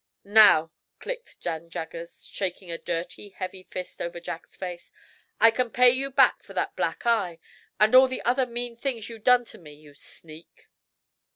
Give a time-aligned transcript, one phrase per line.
[0.25, 4.91] "Now!" clicked Dan Jaggers, shaking a dirty, heavy fist over Jack's face.
[5.39, 7.37] "I can pay you back for that black eye,
[7.79, 10.69] and all the other mean things you done to me, you sneak!"